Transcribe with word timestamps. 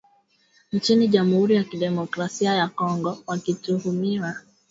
nchini 0.71 1.07
Jamhuri 1.07 1.55
ya 1.55 1.63
Kidemokrasi 1.63 2.45
ya 2.45 2.67
Kongo 2.67 3.19
wakituhumiwa 3.27 4.35